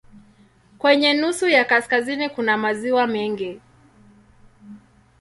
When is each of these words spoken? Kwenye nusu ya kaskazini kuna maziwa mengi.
Kwenye 0.77 1.13
nusu 1.13 1.49
ya 1.49 1.65
kaskazini 1.65 2.29
kuna 2.29 2.57
maziwa 2.57 3.07
mengi. 3.07 3.61